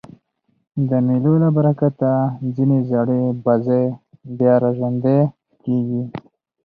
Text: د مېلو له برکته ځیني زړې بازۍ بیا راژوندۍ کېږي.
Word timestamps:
د 0.89 0.91
مېلو 1.05 1.33
له 1.43 1.49
برکته 1.57 2.09
ځیني 2.55 2.79
زړې 2.89 3.21
بازۍ 3.45 3.85
بیا 4.37 4.53
راژوندۍ 4.63 5.19
کېږي. 5.63 6.03